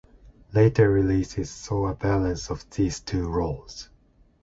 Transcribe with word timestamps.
Later 0.51 0.89
releases 0.89 1.51
saw 1.51 1.89
a 1.89 1.93
balance 1.93 2.49
of 2.49 2.67
these 2.71 2.99
two 3.01 3.29
roles. 3.29 3.89